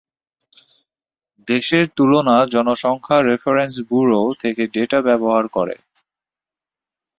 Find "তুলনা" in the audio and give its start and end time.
1.97-2.37